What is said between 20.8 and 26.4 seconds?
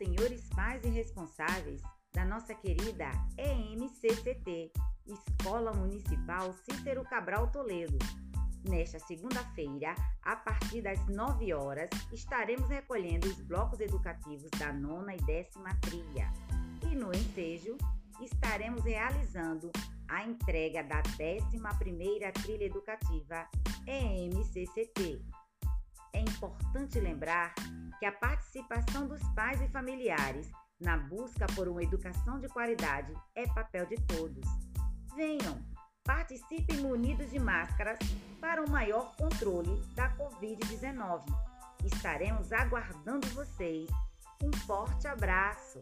da 11ª trilha educativa EMCCT. É